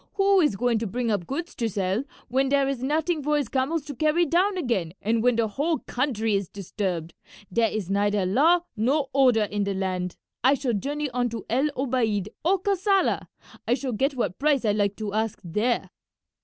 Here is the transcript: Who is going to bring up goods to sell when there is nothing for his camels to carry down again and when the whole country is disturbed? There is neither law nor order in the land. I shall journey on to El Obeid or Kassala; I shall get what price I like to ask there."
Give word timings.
Who 0.13 0.39
is 0.41 0.55
going 0.55 0.79
to 0.79 0.87
bring 0.87 1.11
up 1.11 1.27
goods 1.27 1.53
to 1.53 1.69
sell 1.69 2.03
when 2.27 2.49
there 2.49 2.67
is 2.67 2.81
nothing 2.81 3.21
for 3.21 3.37
his 3.37 3.49
camels 3.49 3.85
to 3.85 3.95
carry 3.95 4.25
down 4.25 4.57
again 4.57 4.93
and 4.99 5.21
when 5.21 5.35
the 5.35 5.47
whole 5.47 5.77
country 5.85 6.33
is 6.33 6.49
disturbed? 6.49 7.13
There 7.51 7.69
is 7.69 7.91
neither 7.91 8.25
law 8.25 8.61
nor 8.75 9.11
order 9.13 9.43
in 9.43 9.63
the 9.63 9.75
land. 9.75 10.17
I 10.43 10.55
shall 10.55 10.73
journey 10.73 11.11
on 11.11 11.29
to 11.29 11.45
El 11.51 11.69
Obeid 11.77 12.29
or 12.43 12.57
Kassala; 12.59 13.27
I 13.67 13.75
shall 13.75 13.93
get 13.93 14.15
what 14.15 14.39
price 14.39 14.65
I 14.65 14.71
like 14.71 14.95
to 14.95 15.13
ask 15.13 15.39
there." 15.43 15.91